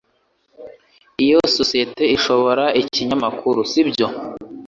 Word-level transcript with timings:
Iyo 1.23 1.39
sosiyete 1.57 2.03
isohora 2.17 2.65
ikinyamakuru, 2.81 3.59
sibyo? 3.71 4.07